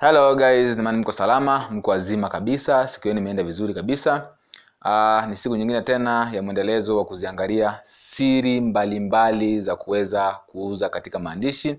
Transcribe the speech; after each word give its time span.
hello 0.00 0.34
guys. 0.34 0.76
Namani 0.76 0.98
mko 0.98 1.12
salama 1.12 1.68
mko 1.70 1.90
wazima 1.90 2.28
kabisa. 2.28 2.88
Siku 2.88 3.08
yenu 3.08 3.20
imeenda 3.20 3.42
vizuri 3.42 3.74
kabisa. 3.74 4.28
Uh, 4.84 5.26
ni 5.26 5.36
siku 5.36 5.56
nyingine 5.56 5.80
tena 5.82 6.30
ya 6.34 6.42
mwendelezo 6.42 6.96
wa 6.96 7.04
kuziangalia 7.04 7.80
siri 7.82 8.60
mbalimbali 8.60 9.00
mbali 9.00 9.60
za 9.60 9.76
kuweza 9.76 10.40
kuuza 10.46 10.88
katika 10.88 11.18
maandishi. 11.18 11.76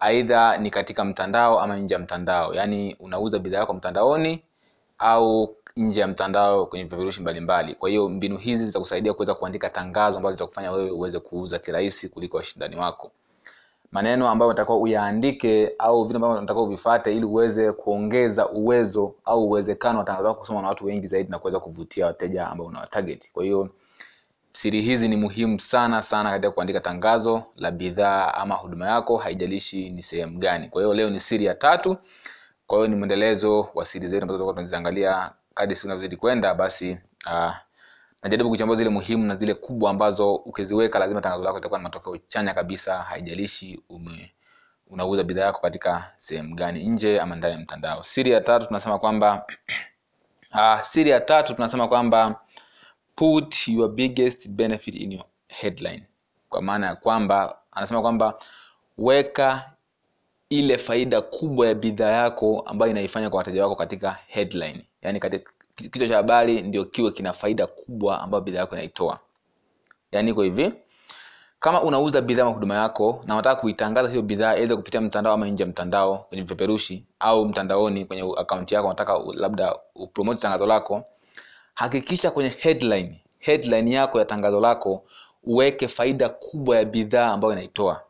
Aidha 0.00 0.56
ni 0.58 0.70
katika 0.70 1.04
mtandao 1.04 1.60
ama 1.60 1.76
nje 1.76 1.94
ya 1.94 2.00
mtandao. 2.00 2.54
Yaani 2.54 2.96
unauza 3.00 3.38
bidhaa 3.38 3.58
yako 3.58 3.74
mtandaoni 3.74 4.42
au 4.98 5.56
nje 5.76 6.00
ya 6.00 6.08
mtandao 6.08 6.66
kwenye 6.66 6.84
vipeperushi 6.84 7.20
mbalimbali. 7.20 7.74
Kwa 7.74 7.88
hiyo 7.88 8.08
mbinu 8.08 8.36
hizi 8.36 8.64
zitakusaidia 8.64 9.14
kuweza 9.14 9.34
kuandika 9.34 9.68
tangazo 9.70 10.16
ambalo 10.16 10.32
litakufanya 10.32 10.72
wewe 10.72 10.90
uweze 10.90 11.18
kuuza 11.20 11.58
kirahisi 11.58 12.08
kuliko 12.08 12.36
washindani 12.36 12.76
wako 12.76 13.10
maneno 13.94 14.28
ambayo 14.28 14.48
unatakiwa 14.48 14.78
uyaandike 14.78 15.72
au 15.78 16.04
vitu 16.04 16.16
ambavyo 16.16 16.36
unatakiwa 16.38 16.64
uvifate 16.64 17.16
ili 17.16 17.24
uweze 17.24 17.72
kuongeza 17.72 18.48
uwezo 18.48 19.14
au 19.24 19.44
uwezekano 19.48 19.98
wa 19.98 20.04
tangazo 20.04 20.28
lako 20.28 20.40
kusoma 20.40 20.62
na 20.62 20.68
watu 20.68 20.84
wengi 20.84 21.06
zaidi 21.06 21.30
na 21.30 21.38
kuweza 21.38 21.60
kuvutia 21.60 22.06
wateja 22.06 22.46
ambao 22.48 22.66
unawatarget 22.66 23.32
kwa 23.32 23.44
hiyo 23.44 23.68
siri 24.56 24.80
hizi 24.80 25.08
ni 25.08 25.16
muhimu 25.16 25.60
sana 25.60 26.02
sana 26.02 26.30
katika 26.30 26.50
kuandika 26.50 26.80
tangazo 26.80 27.42
la 27.56 27.70
bidhaa 27.70 28.34
ama 28.34 28.54
huduma 28.54 28.86
yako 28.88 29.16
haijalishi 29.16 29.90
ni 29.90 30.02
sehemu 30.02 30.38
gani. 30.38 30.68
Kwa 30.68 30.82
hiyo 30.82 30.94
leo 30.94 31.10
ni 31.10 31.20
siri 31.20 31.44
ya 31.44 31.54
tatu. 31.54 31.96
Kwa 32.66 32.78
hiyo 32.78 32.88
ni 32.88 32.96
mwendelezo 32.96 33.68
wa 33.74 33.84
siri 33.84 34.06
zetu 34.06 34.22
ambazo 34.24 34.52
tunaziangalia 34.52 35.30
kadi 35.54 35.74
siku 35.76 35.88
navyozidi 35.88 36.16
kwenda 36.16 36.54
basi 36.54 36.98
uh, 37.26 37.52
najaribu 38.24 38.50
kuchambua 38.50 38.76
zile 38.76 38.90
muhimu 38.90 39.24
na 39.26 39.36
zile 39.36 39.54
kubwa 39.54 39.90
ambazo 39.90 40.34
ukiziweka 40.34 40.98
lazima 40.98 41.20
tangazo 41.20 41.44
lako 41.44 41.56
litakuwa 41.56 41.80
na 41.80 41.82
matokeo 41.82 42.16
chanya 42.16 42.54
kabisa 42.54 42.94
haijalishi 43.02 43.80
ume 43.88 44.32
unauza 44.86 45.24
bidhaa 45.24 45.44
yako 45.44 45.60
katika 45.60 46.12
sehemu 46.16 46.54
gani 46.54 46.84
nje 46.86 47.20
ama 47.20 47.36
ndani 47.36 47.54
ya 47.54 47.60
mtandao. 47.60 48.02
Siri 48.02 48.30
ya 48.30 48.40
tatu 48.40 48.66
tunasema 48.66 48.98
kwamba 48.98 49.46
uh, 50.54 50.80
siri 50.90 51.10
ya 51.10 51.20
tatu 51.20 51.54
tunasema 51.54 51.88
kwamba 51.88 52.40
put 53.16 53.68
your 53.68 53.88
biggest 53.90 54.48
benefit 54.48 54.94
in 54.94 55.12
your 55.12 55.24
headline. 55.48 56.02
Kwa 56.48 56.62
maana 56.62 56.86
ya 56.86 56.94
kwamba 56.96 57.58
anasema 57.72 58.00
kwamba 58.02 58.38
weka 58.98 59.70
ile 60.50 60.78
faida 60.78 61.20
kubwa 61.22 61.66
ya 61.66 61.74
bidhaa 61.74 62.10
yako 62.10 62.60
ambayo 62.66 62.90
inaifanya 62.90 63.30
kwa 63.30 63.38
wateja 63.38 63.62
wako 63.62 63.76
katika 63.76 64.18
headline. 64.26 64.84
Yani 65.02 65.18
katika 65.20 65.50
kichwa 65.76 66.08
cha 66.08 66.16
habari 66.16 66.62
ndio 66.62 66.84
kiwe 66.84 67.10
kina 67.10 67.32
faida 67.32 67.66
kubwa 67.66 68.20
ambayo 68.22 68.44
bidhaa 68.44 68.58
yako 68.58 68.74
inaitoa. 68.74 69.18
Yaani 70.12 70.30
iko 70.30 70.42
hivi 70.42 70.72
kama 71.60 71.82
unauza 71.82 72.20
bidhaa 72.20 72.42
ama 72.42 72.50
huduma 72.54 72.74
yako 72.74 73.22
na 73.26 73.34
unataka 73.34 73.60
kuitangaza 73.60 74.08
hiyo 74.08 74.22
bidhaa 74.22 74.50
aidha 74.50 74.76
kupitia 74.76 75.00
mtandao 75.00 75.32
ama 75.32 75.46
nje 75.48 75.62
ya 75.62 75.68
mtandao 75.68 76.16
kwenye 76.18 76.42
vipeperushi 76.42 77.04
au 77.20 77.44
mtandaoni 77.48 78.04
kwenye 78.04 78.34
akaunti 78.36 78.74
yako 78.74 78.86
unataka 78.86 79.18
labda 79.34 79.76
upromote 79.94 80.40
tangazo 80.40 80.66
lako 80.66 81.04
hakikisha 81.74 82.30
kwenye 82.30 82.48
headline 82.58 83.22
headline 83.38 83.90
yako 83.92 84.18
ya 84.18 84.24
tangazo 84.24 84.60
lako 84.60 85.04
uweke 85.44 85.88
faida 85.88 86.28
kubwa 86.28 86.76
ya 86.76 86.84
bidhaa 86.84 87.32
ambayo 87.32 87.52
inaitoa. 87.52 88.02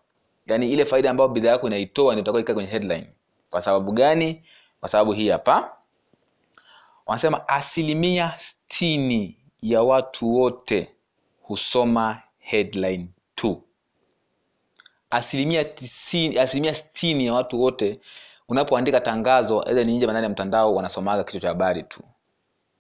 Yaani 0.47 0.71
ile 0.71 0.85
faida 0.85 1.11
ambayo 1.11 1.29
bidhaa 1.29 1.51
yako 1.51 1.67
inaitoa 1.67 2.15
ndio 2.15 2.23
utakuwa 2.33 2.55
kwenye 2.55 2.71
headline. 2.71 3.07
Kwa 3.51 3.61
sababu 3.61 3.93
gani? 3.93 4.43
Kwa 4.81 4.89
sababu 4.89 5.13
hii 5.13 5.29
hapa 5.29 5.77
wanasema 7.07 7.49
asilimia 7.49 8.35
stini 8.37 9.39
ya 9.63 9.83
watu 9.83 10.35
wote 10.35 10.95
husoma 11.43 12.23
headline 12.39 13.09
tu 13.35 13.63
asilimia 15.11 15.65
tisini, 15.65 16.39
asilimia 16.39 16.75
stini 16.75 17.27
ya 17.27 17.35
watu 17.35 17.63
wote 17.63 18.01
unapoandika 18.49 19.01
tangazo 19.01 19.63
ni 19.85 19.97
nje 19.97 20.07
ndani 20.07 20.23
ya 20.23 20.29
mtandao 20.29 20.75
wanasomaga 20.75 21.25
kichwa 21.25 21.41
cha 21.41 21.49
habari 21.49 21.83
tu. 21.83 22.03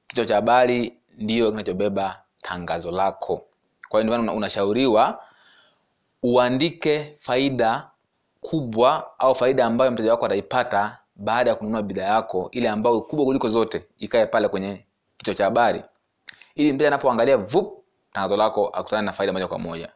Kichwa 0.07 0.25
cha 0.25 0.35
habari 0.35 0.99
ndiyo 1.19 1.51
kinachobeba 1.51 2.23
tangazo 2.39 2.91
lako. 2.91 3.47
Kwa 3.89 4.03
hiyo 4.03 4.19
ndio 4.19 4.35
unashauriwa 4.35 5.25
uandike 6.23 7.17
faida 7.21 7.91
kubwa 8.41 9.19
au 9.19 9.35
faida 9.35 9.67
ambayo 9.67 9.91
mteja 9.91 10.11
wako 10.11 10.27
ataipata 10.27 10.99
baada 11.17 11.51
ya 11.51 11.57
kununua 11.57 11.83
bidhaa 11.83 12.05
yako 12.15 12.49
ile 12.53 12.69
ambayo 12.69 13.01
kubwa 13.01 13.25
kuliko 13.25 13.49
zote 13.49 13.87
ikae 13.99 14.27
pale 14.27 14.49
kwenye 14.49 14.87
kichwa 15.17 15.35
cha 15.35 15.45
habari. 15.45 15.83
Ili 16.55 16.73
mteja 16.73 16.89
anapoangalia 16.89 17.37
vup 17.37 17.85
tangazo 18.13 18.37
lako 18.37 18.67
akutana 18.69 19.03
na 19.03 19.13
faida 19.13 19.33
moja 19.33 19.47
kwa 19.47 19.59
moja. 19.59 19.89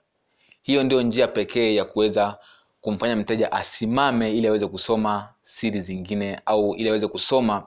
Hiyo 0.62 0.82
ndio 0.84 1.02
njia 1.02 1.28
pekee 1.28 1.74
ya 1.74 1.84
kuweza 1.84 2.38
kumfanya 2.80 3.16
mteja 3.16 3.52
asimame 3.52 4.32
ili 4.32 4.46
aweze 4.48 4.66
kusoma 4.66 5.34
siri 5.42 5.80
zingine 5.80 6.40
au 6.46 6.74
ili 6.74 6.88
aweze 6.88 7.08
kusoma 7.08 7.66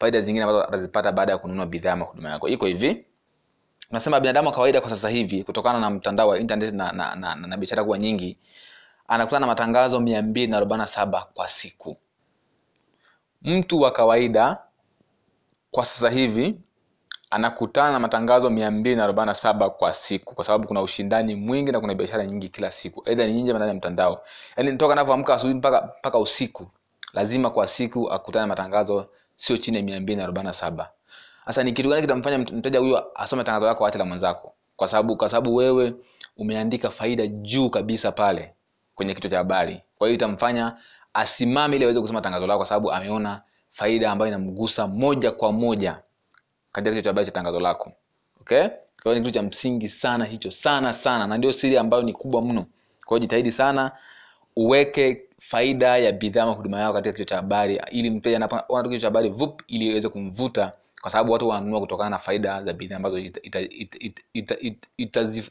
faida 0.00 0.20
zingine 0.20 0.44
ambazo 0.44 0.62
atazipata 0.64 1.12
baada 1.12 1.32
ya 1.32 1.38
kununua 1.38 1.66
bidhaa 1.66 1.92
ama 1.92 2.04
huduma 2.04 2.30
yako. 2.30 2.48
Iko 2.48 2.66
hivi. 2.66 3.04
Unasema 3.90 4.20
binadamu 4.20 4.48
wa 4.48 4.54
kawaida 4.54 4.80
kwa 4.80 4.90
sasa 4.90 5.08
hivi 5.08 5.44
kutokana 5.44 5.80
na 5.80 5.90
mtandao 5.90 6.28
wa 6.28 6.38
internet 6.38 6.74
na, 6.74 6.92
na, 6.92 7.14
na, 7.14 7.34
na, 7.34 7.46
na 7.46 7.56
biashara 7.56 7.84
kuwa 7.84 7.98
nyingi 7.98 8.38
anakutana 9.08 9.40
na 9.40 9.46
matangazo 9.46 10.00
mia 10.00 10.22
mbili 10.22 10.46
na 10.46 10.56
arobaini 10.56 10.80
na 10.80 10.86
saba 10.86 11.26
kwa 11.34 11.48
siku 11.48 11.96
mtu 13.44 13.80
wa 13.80 13.90
kawaida 13.90 14.58
kwa 15.70 15.84
sasa 15.84 16.10
hivi 16.10 16.60
anakutana 17.30 17.92
na 17.92 17.98
matangazo 18.00 18.50
mia 18.50 18.70
mbili 18.70 18.96
na 18.96 19.04
arobaini 19.04 19.28
na 19.28 19.34
saba 19.34 19.70
kwa 19.70 19.92
siku 19.92 20.34
kwa 20.34 20.44
sababu 20.44 20.68
kuna 20.68 20.82
ushindani 20.82 21.34
mwingi 21.34 21.72
na 21.72 21.80
kuna 21.80 21.94
biashara 21.94 22.26
nyingi 22.26 22.48
kila 22.48 22.70
siku. 22.70 23.02
Aidha 23.06 23.26
ni 23.26 23.42
nje 23.42 23.52
ya 23.52 23.74
mtandao. 23.74 24.22
Yaani 24.56 24.76
toka 24.76 24.92
anavyoamka 24.92 25.34
asubuhi 25.34 25.54
mpaka 25.58 25.92
mpaka 25.98 26.18
usiku 26.18 26.66
lazima 27.14 27.50
kwa 27.50 27.66
siku 27.66 28.10
akutane 28.12 28.40
na 28.42 28.46
matangazo 28.46 29.06
sio 29.36 29.56
chini 29.56 29.76
ya 29.76 29.82
mia 29.82 30.00
mbili 30.00 30.16
na 30.16 30.24
arobaini 30.24 30.46
na 30.46 30.52
saba. 30.52 30.90
Sasa 31.46 31.62
ni 31.62 31.72
kitu 31.72 31.88
gani 31.88 32.00
kitamfanya 32.02 32.38
mteja 32.38 32.78
huyo 32.78 33.04
asome 33.20 33.44
tangazo 33.44 33.66
lako 33.66 33.84
hata 33.84 33.98
la 33.98 34.04
mwenzako? 34.04 34.54
Kwa 34.76 34.88
sababu 34.88 35.16
kwa 35.16 35.28
sababu 35.28 35.54
wewe 35.54 35.94
umeandika 36.36 36.90
faida 36.90 37.26
juu 37.26 37.70
kabisa 37.70 38.12
pale 38.12 38.54
kwenye 38.94 39.14
kichwa 39.14 39.30
cha 39.30 39.38
habari. 39.38 39.82
Kwa 39.98 40.06
hiyo 40.08 40.14
itamfanya 40.14 40.76
asimame 41.14 41.76
ili 41.76 41.84
aweze 41.84 42.00
kusoma 42.00 42.20
tangazo 42.20 42.46
lako 42.46 42.56
kwa 42.58 42.66
sababu 42.66 42.92
ameona 42.92 43.42
faida 43.70 44.10
ambayo 44.12 44.28
inamgusa 44.28 44.86
moja 44.86 45.30
kwa 45.32 45.52
moja 45.52 46.02
katika 46.72 46.90
kichwa 46.90 47.02
cha 47.02 47.10
habari 47.10 47.26
cha 47.26 47.32
tangazo 47.32 47.60
lako. 47.60 47.92
Okay? 48.40 48.68
Kwa 49.02 49.12
hiyo 49.12 49.14
ni 49.14 49.20
kitu 49.20 49.30
cha 49.34 49.42
msingi 49.42 49.88
sana 49.88 50.24
hicho 50.24 50.50
sana 50.50 50.92
sana. 50.92 51.26
Na 51.26 51.38
ndio 51.38 51.52
siri 51.52 51.78
ambayo 51.78 52.02
ni 52.02 52.12
kubwa 52.12 52.42
mno. 52.42 52.66
Kwa 53.06 53.16
hiyo 53.16 53.18
jitahidi 53.18 53.52
sana 53.52 53.92
uweke 54.56 55.22
faida 55.40 55.96
ya 55.98 56.12
bidhaa 56.12 56.42
ama 56.42 56.52
huduma 56.52 56.80
yako 56.80 56.92
katika 56.94 57.12
kichwa 57.12 57.26
cha 57.26 57.36
habari 57.36 57.80
ili 57.90 58.10
mteja 58.10 58.36
anapoona 58.36 58.82
kichwa 58.88 59.00
cha 59.00 59.06
habari 59.06 59.28
vup 59.28 59.62
ili 59.66 59.86
iweze 59.86 60.08
kumvuta 60.08 60.72
kwa 61.00 61.10
sababu 61.10 61.32
watu 61.32 61.48
wanunua 61.48 61.80
kutokana 61.80 62.10
na 62.10 62.18
faida 62.18 62.62
za 62.64 62.72
bidhaa 62.72 62.96
ambazo 62.96 63.18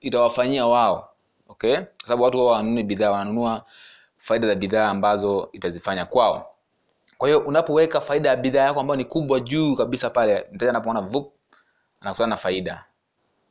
itawafanyia 0.01 0.65
wao. 0.65 1.09
Okay? 1.47 1.75
Kwa 1.75 1.85
sababu 2.07 2.23
watu 2.23 2.37
wao 2.37 2.47
wanunue 2.47 2.83
bidhaa 2.83 3.11
wananunua 3.11 3.65
faida 4.21 4.47
za 4.47 4.55
bidhaa 4.55 4.89
ambazo 4.89 5.49
itazifanya 5.51 6.05
kwao. 6.05 6.55
Kwa 7.17 7.27
hiyo 7.29 7.39
unapoweka 7.39 8.01
faida 8.01 8.29
ya 8.29 8.35
bidhaa 8.35 8.63
yako 8.63 8.79
ambayo 8.79 8.97
ni 8.97 9.05
kubwa 9.05 9.39
juu 9.39 9.75
kabisa 9.75 10.09
pale 10.09 10.45
mteja 10.51 10.69
anapoona 10.69 11.01
vup 11.01 11.33
anakutana 12.01 12.27
na 12.29 12.37
faida. 12.37 12.85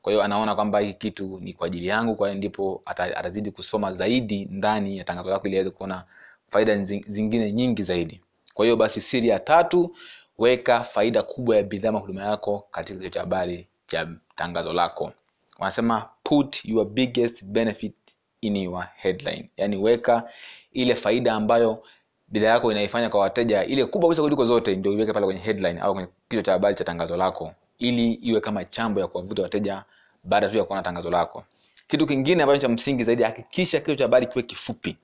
Kwa 0.03 0.13
hiyo 0.13 0.25
anaona 0.25 0.55
kwamba 0.55 0.81
hii 0.81 0.95
kitu 0.95 1.39
ni 1.43 1.53
kwa 1.53 1.67
ajili 1.67 1.87
yangu 1.87 2.17
kwa 2.17 2.29
hiyo 2.29 2.39
ndipo 2.39 2.83
atazidi 2.87 3.51
kusoma 3.51 3.93
zaidi 3.93 4.45
ndani 4.51 4.99
ya 4.99 5.05
tangazo 5.05 5.31
lako 5.31 5.47
ili 5.49 5.57
aweze 5.57 5.71
kuona 5.71 6.05
faida 6.49 6.79
zingine 7.07 7.53
nyingi 7.53 7.83
zaidi. 7.83 8.21
Kwa 8.55 8.65
hiyo 8.65 8.77
basi 8.77 9.01
siri 9.01 9.29
ya 9.29 9.39
tatu 9.39 9.97
weka 10.39 10.85
faida 10.85 11.23
kubwa 11.23 11.57
ya 11.57 11.63
bidhaa 11.63 11.93
mahuduma 11.93 12.23
yako 12.23 12.67
katika 12.71 12.99
kichwa 12.99 13.11
cha 13.11 13.21
habari 13.21 13.69
cha 13.87 14.09
tangazo 14.37 14.73
lako. 14.73 15.13
Wanasema 15.59 16.09
put 16.23 16.65
your 16.65 16.87
biggest 16.87 17.45
benefit 17.45 17.95
in 18.43 18.57
your 18.57 18.89
headline. 18.97 19.51
Yaani 19.57 19.77
weka 19.77 20.31
ile 20.73 20.95
faida 20.95 21.33
ambayo 21.35 21.83
bidhaa 22.29 22.47
yako 22.49 22.73
inaifanya 22.73 23.09
kwa 23.09 23.21
wateja 23.21 23.65
ile 23.65 23.85
kubwa 23.85 24.09
kabisa 24.09 24.23
kuliko 24.23 24.45
zote 24.45 24.77
ndio 24.77 24.93
iweke 24.93 25.13
pale 25.13 25.27
kwenye 25.27 25.41
headline 25.41 25.81
au 25.81 25.93
kwenye 25.95 26.09
kichwa 26.29 26.43
cha 26.43 26.53
habari 26.53 26.75
cha 26.75 26.85
tangazo 26.85 27.17
lako 27.17 27.53
ili 27.79 28.13
iwe 28.13 28.41
kama 28.41 28.65
chambo 28.65 29.01
ya 29.01 29.07
kuwavuta 29.07 29.43
wateja 29.43 29.85
baada 30.25 30.49
tu 30.49 30.59
ya 30.59 30.65
kuona 30.65 30.83
tangazo 30.83 31.11
lako. 31.11 31.45
Kitu 31.89 32.07
kingine 32.07 32.43
ambacho 32.43 32.61
cha 32.61 32.69
msingi 32.69 33.05
zaidi 33.05 33.23
hakikisha 33.23 33.81
kichwa 33.81 33.97
cha 33.97 34.05
habari 34.05 34.27
kiwe 34.27 34.43
kifupi. 34.43 34.97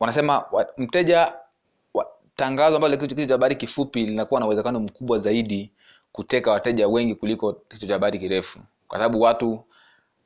Wanasema 0.00 0.44
wa, 0.52 0.66
mteja 0.76 1.32
wa, 1.94 2.06
tangazo 2.36 2.76
ambalo 2.76 2.96
kichwa 2.96 3.26
cha 3.26 3.34
habari 3.34 3.54
kifupi 3.56 4.04
linakuwa 4.04 4.40
na 4.40 4.46
uwezekano 4.46 4.80
mkubwa 4.80 5.18
zaidi 5.18 5.70
kuteka 6.12 6.50
wateja 6.50 6.88
wengi 6.88 7.14
kuliko 7.14 7.52
kichwa 7.52 7.88
cha 7.88 7.94
habari 7.94 8.18
kirefu. 8.18 8.58
Kwa 8.88 8.98
sababu 8.98 9.20
watu 9.20 9.64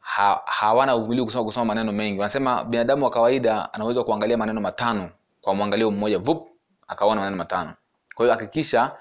ha, 0.04 0.40
hawana 0.46 0.96
uvumilivu 0.96 1.26
kusoma, 1.26 1.44
kusoma 1.44 1.64
maneno 1.64 1.92
mengi. 1.92 2.20
Wanasema 2.20 2.64
binadamu 2.64 3.04
wa 3.04 3.10
kawaida 3.10 3.72
anaweza 3.74 4.04
kuangalia 4.04 4.36
maneno 4.36 4.60
matano 4.60 5.10
kwa 5.40 5.54
mwangalio 5.54 5.90
mmoja 5.90 6.18
vup 6.18 6.48
akaona 6.88 7.20
maneno 7.20 7.36
matano. 7.36 7.74
Kwa 8.14 8.26
hiyo 8.26 8.36
hakikisha 8.38 8.92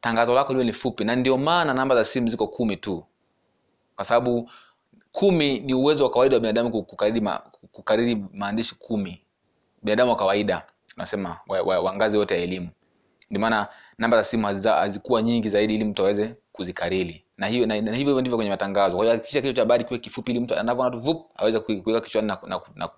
tangazo 0.00 0.34
lako 0.34 0.52
liwe 0.52 0.64
ni 0.64 0.72
fupi 0.72 1.04
na 1.04 1.16
ndio 1.16 1.38
maana 1.38 1.74
namba 1.74 1.94
za 1.94 2.04
simu 2.04 2.28
ziko 2.28 2.46
kumi 2.46 2.76
tu. 2.76 3.04
Kwa 3.96 4.04
sababu 4.04 4.50
kumi 5.12 5.58
ni 5.58 5.74
uwezo 5.74 6.04
wa 6.04 6.10
kawaida 6.10 6.36
wa 6.36 6.40
binadamu 6.40 6.82
kukariri, 6.82 7.20
ma, 7.20 7.42
kukariri 7.72 8.24
maandishi 8.32 8.74
kumi. 8.74 9.22
Binadamu 9.82 10.10
wa 10.10 10.16
kawaida 10.16 10.66
nasema 10.96 11.36
wa, 11.48 11.62
wa, 11.62 11.80
wa 11.80 12.06
yote 12.06 12.34
ya 12.36 12.40
elimu. 12.42 12.68
Ndio 13.30 13.40
maana 13.40 13.66
namba 13.98 14.16
za 14.16 14.24
simu 14.24 14.46
hazikuwa 14.46 15.22
nyingi 15.22 15.48
zaidi 15.48 15.74
ili 15.74 15.84
mtu 15.84 16.02
aweze 16.02 16.36
kuzikariri 16.52 17.24
na 17.38 17.46
hiyo 17.46 17.66
na, 17.66 17.80
na 17.80 17.96
hivyo 17.96 18.20
ndivyo 18.20 18.36
kwenye 18.36 18.50
matangazo. 18.50 18.96
Kwa 18.96 19.04
hiyo 19.04 19.16
hakikisha 19.16 19.40
kichwa 19.40 19.54
cha 19.54 19.62
habari 19.62 19.84
kiwe 19.84 19.98
kifupi 20.00 20.30
ili 20.30 20.40
mtu 20.40 20.54
anavyoona 20.56 20.90
tu 20.90 20.98
vup 20.98 21.30
aweze 21.36 21.60
kuweka 21.60 22.00
kichwani 22.00 22.28
na, 22.28 22.38
na, 22.42 22.48
na, 22.48 22.60
na, 22.76 22.88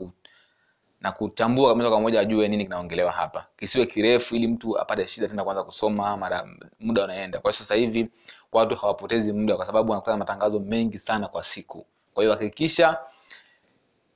na 1.00 1.12
kutambua 1.12 1.74
moja 1.74 1.88
kwa 1.90 2.00
moja 2.00 2.20
ajue 2.20 2.48
nini 2.48 2.64
kinaongelewa 2.64 3.12
hapa. 3.12 3.46
Kisiwe 3.56 3.86
kirefu 3.86 4.36
ili 4.36 4.46
mtu 4.48 4.78
apate 4.80 5.06
shida 5.06 5.28
tena 5.28 5.44
kuanza 5.44 5.64
kusoma 5.64 6.16
mara 6.16 6.48
muda 6.80 7.04
unaenda. 7.04 7.38
Kwa 7.40 7.52
sasa 7.52 7.74
hivi 7.74 8.08
watu 8.52 8.74
hawapotezi 8.76 9.32
muda 9.32 9.56
kwa 9.56 9.64
sababu 9.66 9.90
wanakutana 9.90 10.16
matangazo 10.18 10.60
mengi 10.60 10.98
sana 10.98 11.28
kwa 11.28 11.42
siku. 11.42 11.86
Kwa 12.14 12.22
hiyo 12.24 12.34
hakikisha 12.34 12.98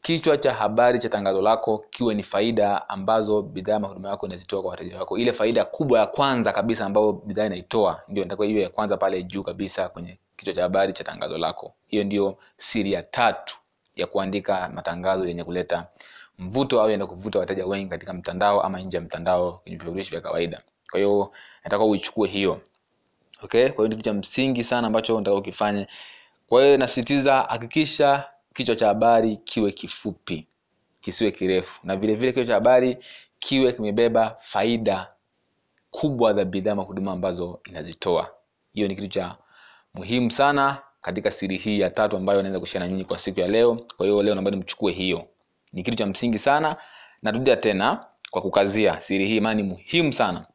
kichwa 0.02 0.36
cha 0.36 0.52
habari 0.54 0.98
cha 0.98 1.08
tangazo 1.08 1.42
lako 1.42 1.84
kiwe 1.90 2.14
ni 2.14 2.22
faida 2.22 2.88
ambazo 2.88 3.42
bidhaa 3.42 3.78
mahuduma 3.78 4.08
yako 4.08 4.26
inazitoa 4.26 4.62
kwa 4.62 4.70
wateja 4.70 4.98
wako. 4.98 5.18
Ile 5.18 5.32
faida 5.32 5.64
kubwa 5.64 5.98
ya 5.98 6.06
kwanza 6.06 6.52
kabisa 6.52 6.86
ambayo 6.86 7.12
bidhaa 7.12 7.46
inaitoa 7.46 8.02
ndio 8.08 8.22
inatakiwa 8.22 8.46
iwe 8.48 8.60
ya 8.62 8.68
kwanza 8.68 8.96
pale 8.96 9.22
juu 9.22 9.42
kabisa 9.42 9.88
kwenye 9.88 10.18
kichwa 10.36 10.54
cha 10.54 10.62
habari 10.62 10.92
cha 10.92 11.04
tangazo 11.04 11.38
lako. 11.38 11.72
Hiyo 11.86 12.04
ndio 12.04 12.36
siri 12.56 12.92
ya 12.92 13.02
tatu 13.02 13.58
ya 13.96 14.06
kuandika 14.06 14.70
matangazo 14.74 15.26
yenye 15.26 15.44
kuleta 15.44 15.86
mvuto 16.38 16.80
au 16.82 16.90
yenye 16.90 17.06
kuvuta 17.06 17.38
wateja 17.38 17.66
wengi 17.66 17.88
katika 17.88 18.12
mtandao 18.14 18.62
ama 18.62 18.80
nje 18.80 18.96
ya 18.96 19.00
mtandao 19.02 19.52
kwenye 19.52 19.76
vipeperushi 19.78 20.10
vya 20.10 20.20
kawaida. 20.20 20.62
Kwa 20.90 21.00
hiyo 21.00 21.32
nataka 21.64 21.84
uichukue 21.84 22.28
hiyo. 22.28 22.60
Okay? 23.42 23.68
Kwa 23.68 23.76
hiyo 23.76 23.88
ni 23.88 23.96
kitu 23.96 24.04
cha 24.04 24.14
msingi 24.14 24.64
sana 24.64 24.86
ambacho 24.86 25.18
nataka 25.18 25.36
ukifanye. 25.36 25.86
Kwa 26.48 26.64
hiyo 26.64 26.76
nasisitiza 26.76 27.40
hakikisha 27.42 28.24
kichwa 28.58 28.76
cha 28.76 28.86
habari 28.86 29.36
kiwe 29.36 29.72
kifupi 29.72 30.46
kisiwe 31.00 31.30
kirefu. 31.30 31.80
Na 31.86 31.96
vile 31.96 32.14
vile 32.14 32.32
kichwa 32.32 32.46
cha 32.46 32.54
habari 32.54 32.98
kiwe 33.38 33.72
kimebeba 33.72 34.36
faida 34.38 35.12
kubwa 35.90 36.34
za 36.34 36.44
bidhaa 36.44 36.72
ama 36.72 36.82
huduma 36.82 37.12
ambazo 37.12 37.60
inazitoa. 37.68 38.30
Hiyo 38.72 38.88
ni 38.88 38.94
kitu 38.94 39.08
cha 39.08 39.36
muhimu 39.94 40.30
sana 40.30 40.82
katika 41.00 41.30
siri 41.30 41.56
hii 41.56 41.80
ya 41.80 41.90
tatu 41.90 42.16
ambayo 42.16 42.42
naweza 42.42 42.60
kushia 42.60 42.80
na 42.80 42.88
nyinyi 42.88 43.04
kwa 43.04 43.18
siku 43.18 43.40
ya 43.40 43.48
leo. 43.48 43.74
Kwa 43.96 44.06
hiyo 44.06 44.22
leo 44.22 44.34
naomba 44.34 44.50
mchukue 44.50 44.92
hiyo. 44.92 45.28
Ni 45.72 45.82
kitu 45.82 45.96
cha 45.96 46.06
msingi 46.06 46.38
sana. 46.38 46.76
Narudia 47.22 47.56
tena 47.56 48.06
kwa 48.30 48.42
kukazia 48.42 49.00
siri 49.00 49.26
hii 49.26 49.40
maana 49.40 49.54
ni 49.54 49.62
muhimu 49.62 50.12
sana. 50.12 50.46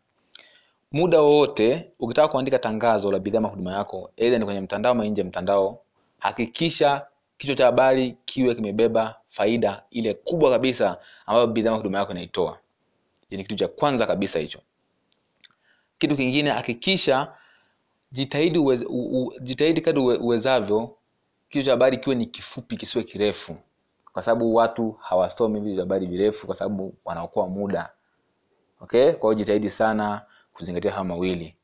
Muda 0.92 1.22
wowote 1.22 1.92
ukitaka 2.00 2.28
kuandika 2.28 2.60
tangazo 2.60 3.12
la 3.12 3.20
bidhaa 3.20 3.40
mahuduma 3.42 3.74
yako 3.74 4.12
aidha 4.22 4.38
ni 4.40 4.46
kwenye 4.46 4.62
mtandao 4.62 4.92
ama 4.92 5.06
nje 5.06 5.24
mtandao 5.24 5.80
hakikisha 6.20 7.06
kichwa 7.44 7.56
cha 7.56 7.66
habari 7.66 8.18
kiwe 8.26 8.56
kimebeba 8.56 9.16
faida 9.28 9.84
ile 9.92 10.14
kubwa 10.14 10.52
kabisa 10.52 10.98
ambayo 11.26 11.48
bidhaa 11.48 11.72
huduma 11.76 11.98
yako 11.98 12.12
inaitoa. 12.12 12.60
Ni 13.30 13.38
kitu 13.38 13.56
cha 13.56 13.68
kwanza 13.68 14.08
kabisa 14.08 14.40
hicho. 14.40 14.60
Kitu 15.98 16.16
kingine 16.16 16.50
hakikisha 16.50 17.34
jitahidi 18.12 18.60
uweze, 18.60 18.86
u, 18.86 19.24
u, 19.24 19.34
jitahidi 19.42 19.82
kadri 19.82 20.02
uwezavyo 20.02 20.96
kichwa 21.50 21.64
cha 21.66 21.72
habari 21.72 21.98
kiwe 21.98 22.16
ni 22.16 22.26
kifupi 22.26 22.78
kisiwe 22.78 23.04
kirefu. 23.04 23.56
Kwa 24.14 24.22
sababu 24.22 24.56
watu 24.56 24.92
hawasomi 24.92 25.60
vichwa 25.60 25.74
vya 25.76 25.84
habari 25.84 26.06
virefu 26.08 26.46
kwa 26.48 26.56
sababu 26.56 26.96
wanaokoa 27.06 27.48
muda. 27.48 27.92
Okay? 28.80 29.12
Kwa 29.12 29.30
hiyo 29.30 29.34
jitahidi 29.34 29.70
sana 29.70 30.22
kuzingatia 30.54 30.92
haya 30.92 31.04
mawili. 31.04 31.56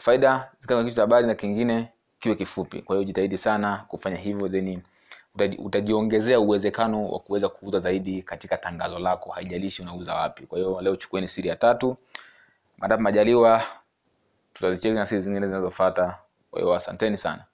Faida 0.00 0.52
zikaa 0.58 0.74
kwenye 0.74 0.90
kichwa 0.90 0.96
cha 0.96 1.02
habari 1.02 1.26
na 1.26 1.34
kingine 1.34 1.88
kiwe 2.22 2.34
kifupi. 2.34 2.82
Kwa 2.82 2.96
hiyo 2.96 3.04
jitahidi 3.04 3.38
sana 3.38 3.84
kufanya 3.88 4.16
hivyo 4.16 4.48
then 4.48 4.82
utajiongezea 5.58 6.40
uwezekano 6.40 7.08
wa 7.08 7.18
kuweza 7.18 7.48
kuuza 7.48 7.78
zaidi 7.78 8.22
katika 8.22 8.56
tangazo 8.56 8.98
lako. 8.98 9.30
Haijalishi 9.30 9.82
unauza 9.82 10.14
wapi. 10.14 10.46
Kwa 10.46 10.58
hiyo 10.58 10.80
leo 10.82 10.96
chukueni 10.96 11.28
siri 11.28 11.48
ya 11.48 11.56
tatu. 11.56 11.96
Madapo 12.78 13.02
majaliwa 13.02 13.62
tutazicheki 14.52 14.94
na 14.94 15.06
siri 15.06 15.20
zingine 15.20 15.46
zinazofata 15.46 16.18
kwa 16.50 16.60
hiyo 16.60 16.74
asanteni 16.74 17.16
sana 17.16 17.44